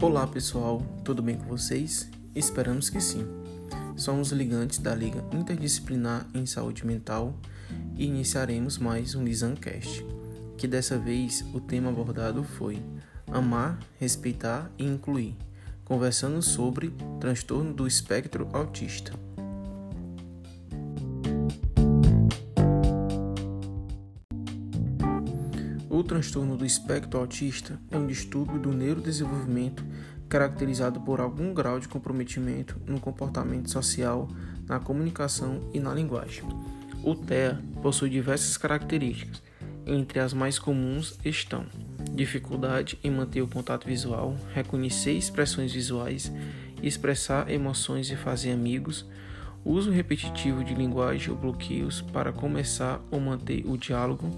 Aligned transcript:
Olá 0.00 0.28
pessoal, 0.28 0.80
tudo 1.02 1.20
bem 1.20 1.36
com 1.36 1.46
vocês? 1.46 2.08
Esperamos 2.32 2.88
que 2.88 3.00
sim. 3.00 3.26
Somos 3.96 4.30
ligantes 4.30 4.78
da 4.78 4.94
Liga 4.94 5.24
Interdisciplinar 5.32 6.24
em 6.32 6.46
Saúde 6.46 6.86
Mental 6.86 7.34
e 7.96 8.06
iniciaremos 8.06 8.78
mais 8.78 9.16
um 9.16 9.24
Lisancast, 9.24 10.06
que 10.56 10.68
dessa 10.68 10.96
vez 10.96 11.44
o 11.52 11.60
tema 11.60 11.90
abordado 11.90 12.44
foi 12.44 12.80
Amar, 13.26 13.80
Respeitar 13.98 14.70
e 14.78 14.84
Incluir, 14.84 15.36
conversando 15.84 16.40
sobre 16.42 16.94
transtorno 17.18 17.74
do 17.74 17.84
espectro 17.84 18.48
autista. 18.52 19.27
O 25.98 26.04
transtorno 26.04 26.56
do 26.56 26.64
espectro 26.64 27.18
autista 27.18 27.76
é 27.90 27.98
um 27.98 28.06
distúrbio 28.06 28.56
do 28.56 28.72
neurodesenvolvimento 28.72 29.84
caracterizado 30.28 31.00
por 31.00 31.18
algum 31.18 31.52
grau 31.52 31.80
de 31.80 31.88
comprometimento 31.88 32.80
no 32.86 33.00
comportamento 33.00 33.68
social, 33.68 34.28
na 34.68 34.78
comunicação 34.78 35.68
e 35.74 35.80
na 35.80 35.92
linguagem. 35.92 36.44
O 37.02 37.16
TEA 37.16 37.60
possui 37.82 38.10
diversas 38.10 38.56
características. 38.56 39.42
Entre 39.84 40.20
as 40.20 40.32
mais 40.32 40.56
comuns 40.56 41.18
estão 41.24 41.66
dificuldade 42.12 42.96
em 43.02 43.10
manter 43.10 43.42
o 43.42 43.48
contato 43.48 43.84
visual, 43.84 44.36
reconhecer 44.54 45.14
expressões 45.14 45.72
visuais, 45.72 46.32
expressar 46.80 47.50
emoções 47.50 48.08
e 48.08 48.14
fazer 48.14 48.52
amigos, 48.52 49.04
uso 49.64 49.90
repetitivo 49.90 50.62
de 50.62 50.74
linguagem 50.74 51.32
ou 51.32 51.36
bloqueios 51.36 52.00
para 52.00 52.32
começar 52.32 53.00
ou 53.10 53.18
manter 53.18 53.66
o 53.66 53.76
diálogo, 53.76 54.30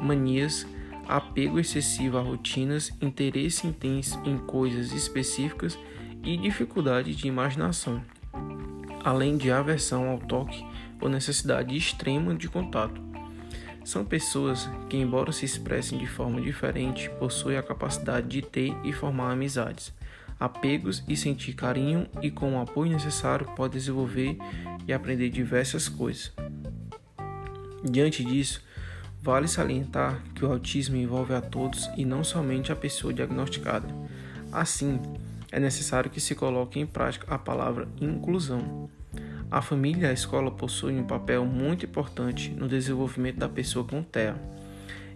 manias, 0.00 0.64
apego 1.10 1.58
excessivo 1.58 2.18
a 2.18 2.20
rotinas, 2.20 2.92
interesse 3.00 3.66
intenso 3.66 4.20
em 4.24 4.38
coisas 4.38 4.92
específicas 4.92 5.76
e 6.22 6.36
dificuldade 6.36 7.16
de 7.16 7.26
imaginação, 7.26 8.00
além 9.02 9.36
de 9.36 9.50
aversão 9.50 10.08
ao 10.08 10.18
toque 10.18 10.64
ou 11.00 11.08
necessidade 11.08 11.76
extrema 11.76 12.32
de 12.32 12.48
contato. 12.48 13.02
São 13.84 14.04
pessoas 14.04 14.70
que, 14.88 14.96
embora 14.96 15.32
se 15.32 15.44
expressem 15.44 15.98
de 15.98 16.06
forma 16.06 16.40
diferente, 16.40 17.10
possuem 17.18 17.56
a 17.56 17.62
capacidade 17.62 18.28
de 18.28 18.42
ter 18.42 18.72
e 18.84 18.92
formar 18.92 19.32
amizades, 19.32 19.92
apegos 20.38 21.02
e 21.08 21.16
sentir 21.16 21.54
carinho, 21.54 22.06
e 22.22 22.30
com 22.30 22.54
o 22.54 22.60
apoio 22.60 22.92
necessário 22.92 23.46
pode 23.56 23.72
desenvolver 23.72 24.38
e 24.86 24.92
aprender 24.92 25.28
diversas 25.30 25.88
coisas. 25.88 26.32
Diante 27.82 28.22
disso, 28.22 28.62
Vale 29.22 29.46
salientar 29.46 30.22
que 30.34 30.44
o 30.46 30.50
autismo 30.50 30.96
envolve 30.96 31.34
a 31.34 31.42
todos 31.42 31.90
e 31.94 32.06
não 32.06 32.24
somente 32.24 32.72
a 32.72 32.76
pessoa 32.76 33.12
diagnosticada. 33.12 33.86
Assim, 34.50 34.98
é 35.52 35.60
necessário 35.60 36.10
que 36.10 36.20
se 36.20 36.34
coloque 36.34 36.80
em 36.80 36.86
prática 36.86 37.26
a 37.32 37.38
palavra 37.38 37.86
inclusão. 38.00 38.88
A 39.50 39.60
família 39.60 40.06
e 40.06 40.10
a 40.10 40.12
escola 40.12 40.50
possuem 40.50 41.00
um 41.00 41.06
papel 41.06 41.44
muito 41.44 41.84
importante 41.84 42.50
no 42.50 42.66
desenvolvimento 42.66 43.36
da 43.36 43.48
pessoa 43.48 43.84
com 43.84 44.02
TEA. 44.02 44.36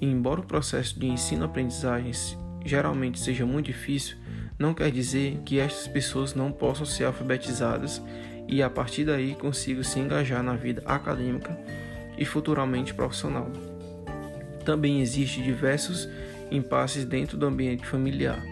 E 0.00 0.06
embora 0.06 0.40
o 0.40 0.46
processo 0.46 0.98
de 1.00 1.08
ensino-aprendizagem 1.08 2.12
geralmente 2.64 3.18
seja 3.18 3.44
muito 3.44 3.66
difícil, 3.66 4.16
não 4.56 4.74
quer 4.74 4.92
dizer 4.92 5.40
que 5.44 5.58
estas 5.58 5.88
pessoas 5.88 6.34
não 6.34 6.52
possam 6.52 6.86
ser 6.86 7.04
alfabetizadas 7.04 8.00
e 8.46 8.62
a 8.62 8.70
partir 8.70 9.04
daí 9.04 9.34
consigam 9.34 9.82
se 9.82 9.98
engajar 9.98 10.42
na 10.42 10.54
vida 10.54 10.82
acadêmica 10.86 11.58
e 12.16 12.24
futuramente 12.24 12.94
profissional. 12.94 13.50
Também 14.68 15.00
existem 15.00 15.42
diversos 15.42 16.06
impasses 16.50 17.06
dentro 17.06 17.38
do 17.38 17.46
ambiente 17.46 17.86
familiar, 17.86 18.44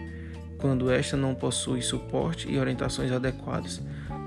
quando 0.57 0.89
esta 0.89 1.15
não 1.15 1.35
possui 1.35 1.79
suporte 1.79 2.51
e 2.51 2.57
orientações 2.57 3.11
adequadas, 3.11 3.79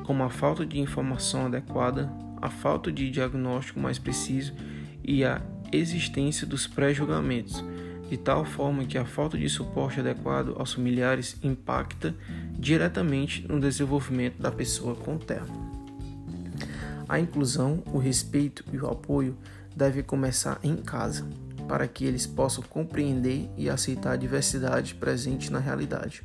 como 0.04 0.22
a 0.22 0.30
falta 0.30 0.64
de 0.64 0.78
informação 0.78 1.46
adequada, 1.46 2.08
a 2.40 2.48
falta 2.48 2.92
de 2.92 3.10
diagnóstico 3.10 3.80
mais 3.80 3.98
preciso 3.98 4.54
e 5.02 5.24
a 5.24 5.42
existência 5.72 6.46
dos 6.46 6.64
pré-julgamentos, 6.64 7.64
de 8.08 8.16
tal 8.16 8.44
forma 8.44 8.84
que 8.84 8.96
a 8.96 9.04
falta 9.04 9.36
de 9.36 9.48
suporte 9.48 9.98
adequado 9.98 10.54
aos 10.56 10.72
familiares 10.72 11.36
impacta 11.42 12.14
diretamente 12.56 13.44
no 13.48 13.58
desenvolvimento 13.58 14.40
da 14.40 14.52
pessoa 14.52 14.94
com 14.94 15.18
TEA. 15.18 15.42
A 17.08 17.18
inclusão, 17.18 17.82
o 17.86 17.98
respeito 17.98 18.64
e 18.72 18.78
o 18.78 18.86
apoio 18.86 19.36
devem 19.74 20.04
começar 20.04 20.60
em 20.62 20.76
casa 20.76 21.26
para 21.70 21.86
que 21.86 22.04
eles 22.04 22.26
possam 22.26 22.64
compreender 22.64 23.48
e 23.56 23.70
aceitar 23.70 24.14
a 24.14 24.16
diversidade 24.16 24.92
presente 24.96 25.52
na 25.52 25.60
realidade. 25.60 26.24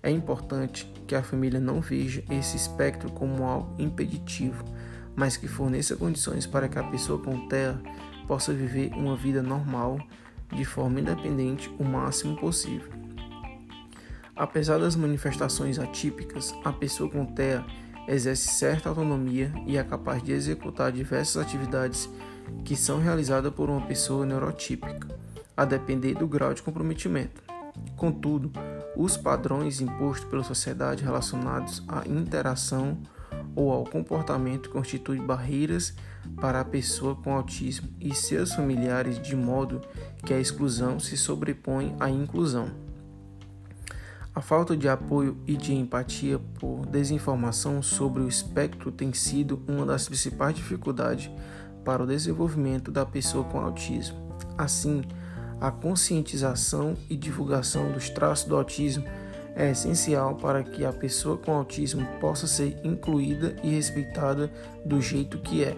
É 0.00 0.08
importante 0.08 0.86
que 1.08 1.14
a 1.16 1.24
família 1.24 1.58
não 1.58 1.80
veja 1.80 2.22
esse 2.30 2.56
espectro 2.56 3.10
como 3.10 3.42
algo 3.42 3.74
impeditivo, 3.82 4.64
mas 5.16 5.36
que 5.36 5.48
forneça 5.48 5.96
condições 5.96 6.46
para 6.46 6.68
que 6.68 6.78
a 6.78 6.84
pessoa 6.84 7.20
com 7.20 7.48
TEA 7.48 7.80
possa 8.28 8.54
viver 8.54 8.92
uma 8.94 9.16
vida 9.16 9.42
normal 9.42 9.98
de 10.54 10.64
forma 10.64 11.00
independente 11.00 11.68
o 11.76 11.82
máximo 11.82 12.36
possível. 12.36 12.92
Apesar 14.36 14.78
das 14.78 14.94
manifestações 14.94 15.80
atípicas, 15.80 16.54
a 16.64 16.72
pessoa 16.72 17.10
com 17.10 17.26
TEA 17.26 17.64
exerce 18.08 18.48
certa 18.48 18.88
autonomia 18.88 19.52
e 19.66 19.76
é 19.76 19.82
capaz 19.82 20.22
de 20.22 20.32
executar 20.32 20.92
diversas 20.92 21.36
atividades 21.42 22.08
que 22.64 22.76
são 22.76 22.98
realizadas 22.98 23.52
por 23.52 23.70
uma 23.70 23.86
pessoa 23.86 24.26
neurotípica, 24.26 25.08
a 25.56 25.64
depender 25.64 26.14
do 26.14 26.26
grau 26.26 26.52
de 26.52 26.62
comprometimento. 26.62 27.42
Contudo, 27.96 28.52
os 28.96 29.16
padrões 29.16 29.80
impostos 29.80 30.28
pela 30.28 30.42
sociedade 30.42 31.04
relacionados 31.04 31.82
à 31.88 32.06
interação 32.06 32.98
ou 33.54 33.72
ao 33.72 33.84
comportamento 33.84 34.70
constituem 34.70 35.24
barreiras 35.24 35.94
para 36.40 36.60
a 36.60 36.64
pessoa 36.64 37.14
com 37.16 37.34
autismo 37.34 37.88
e 38.00 38.14
seus 38.14 38.54
familiares, 38.54 39.20
de 39.20 39.36
modo 39.36 39.80
que 40.24 40.34
a 40.34 40.40
exclusão 40.40 40.98
se 40.98 41.16
sobrepõe 41.16 41.94
à 41.98 42.10
inclusão. 42.10 42.89
A 44.32 44.40
falta 44.40 44.76
de 44.76 44.88
apoio 44.88 45.36
e 45.44 45.56
de 45.56 45.74
empatia 45.74 46.38
por 46.60 46.86
desinformação 46.86 47.82
sobre 47.82 48.22
o 48.22 48.28
espectro 48.28 48.92
tem 48.92 49.12
sido 49.12 49.60
uma 49.66 49.84
das 49.84 50.06
principais 50.06 50.54
dificuldades 50.54 51.28
para 51.84 52.04
o 52.04 52.06
desenvolvimento 52.06 52.92
da 52.92 53.04
pessoa 53.04 53.42
com 53.42 53.58
autismo. 53.58 54.16
Assim, 54.56 55.02
a 55.60 55.72
conscientização 55.72 56.96
e 57.08 57.16
divulgação 57.16 57.90
dos 57.90 58.08
traços 58.08 58.46
do 58.46 58.56
autismo 58.56 59.04
é 59.56 59.72
essencial 59.72 60.36
para 60.36 60.62
que 60.62 60.84
a 60.84 60.92
pessoa 60.92 61.36
com 61.36 61.52
autismo 61.52 62.06
possa 62.20 62.46
ser 62.46 62.78
incluída 62.84 63.56
e 63.64 63.70
respeitada 63.70 64.48
do 64.84 65.00
jeito 65.00 65.38
que 65.38 65.64
é, 65.64 65.76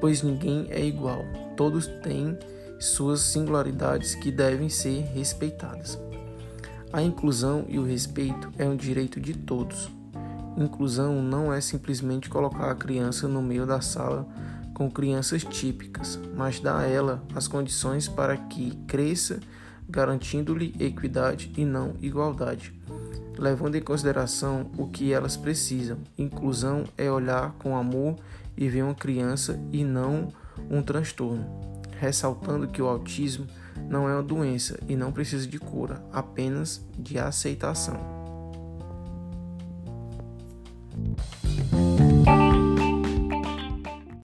pois 0.00 0.22
ninguém 0.22 0.68
é 0.70 0.84
igual, 0.84 1.24
todos 1.56 1.88
têm 2.02 2.38
suas 2.78 3.20
singularidades 3.20 4.14
que 4.14 4.30
devem 4.30 4.68
ser 4.68 5.02
respeitadas. 5.12 5.98
A 6.92 7.02
inclusão 7.02 7.64
e 7.70 7.78
o 7.78 7.84
respeito 7.86 8.52
é 8.58 8.66
um 8.66 8.76
direito 8.76 9.18
de 9.18 9.32
todos. 9.32 9.90
Inclusão 10.58 11.22
não 11.22 11.50
é 11.50 11.58
simplesmente 11.58 12.28
colocar 12.28 12.70
a 12.70 12.74
criança 12.74 13.26
no 13.26 13.40
meio 13.40 13.64
da 13.64 13.80
sala 13.80 14.28
com 14.74 14.90
crianças 14.90 15.42
típicas, 15.42 16.20
mas 16.36 16.60
dá 16.60 16.80
a 16.80 16.86
ela 16.86 17.24
as 17.34 17.48
condições 17.48 18.08
para 18.08 18.36
que 18.36 18.76
cresça, 18.86 19.40
garantindo-lhe 19.88 20.74
equidade 20.78 21.50
e 21.56 21.64
não 21.64 21.94
igualdade, 22.02 22.78
levando 23.38 23.76
em 23.76 23.82
consideração 23.82 24.70
o 24.76 24.86
que 24.86 25.14
elas 25.14 25.34
precisam. 25.34 25.96
Inclusão 26.18 26.84
é 26.98 27.10
olhar 27.10 27.52
com 27.52 27.74
amor 27.74 28.16
e 28.54 28.68
ver 28.68 28.82
uma 28.82 28.94
criança 28.94 29.58
e 29.72 29.82
não 29.82 30.28
um 30.70 30.82
transtorno, 30.82 31.46
ressaltando 32.02 32.66
que 32.66 32.82
o 32.82 32.88
autismo 32.88 33.46
não 33.88 34.08
é 34.08 34.14
uma 34.14 34.22
doença 34.24 34.76
e 34.88 34.96
não 34.96 35.12
precisa 35.12 35.46
de 35.46 35.58
cura, 35.60 36.04
apenas 36.12 36.84
de 36.98 37.16
aceitação. 37.16 38.21